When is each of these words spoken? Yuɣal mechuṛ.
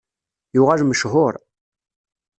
Yuɣal 0.55 0.81
mechuṛ. 0.85 1.35